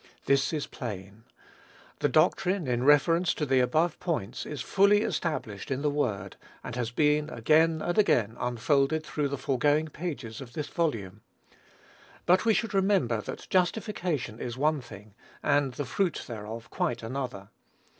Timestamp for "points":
4.33-4.45